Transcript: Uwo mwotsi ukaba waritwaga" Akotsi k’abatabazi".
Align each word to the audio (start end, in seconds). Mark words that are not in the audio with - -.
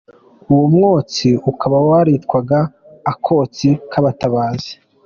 Uwo 0.51 0.65
mwotsi 0.75 1.27
ukaba 1.51 1.77
waritwaga" 1.89 2.59
Akotsi 3.11 3.67
k’abatabazi". 3.91 4.71